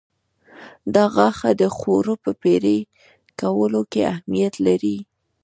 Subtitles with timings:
[0.93, 2.77] دا غاښه د خوړو په پرې
[3.39, 4.97] کولو کې اهمیت لري.